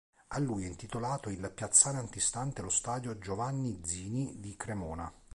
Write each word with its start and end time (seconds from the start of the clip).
A 0.29 0.39
lui 0.39 0.65
è 0.65 0.67
intitolato 0.67 1.29
il 1.29 1.51
piazzale 1.53 1.99
antistante 1.99 2.63
lo 2.63 2.69
stadio 2.71 3.19
"Giovanni 3.19 3.81
Zini" 3.85 4.39
di 4.39 4.55
Cremona. 4.55 5.13